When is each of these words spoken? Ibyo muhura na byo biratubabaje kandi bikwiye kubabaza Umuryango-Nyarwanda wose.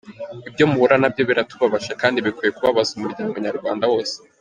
Ibyo 0.49 0.65
muhura 0.69 0.95
na 0.99 1.07
byo 1.13 1.23
biratubabaje 1.29 1.91
kandi 2.01 2.23
bikwiye 2.25 2.51
kubabaza 2.57 2.91
Umuryango-Nyarwanda 2.95 3.85
wose. 3.93 4.15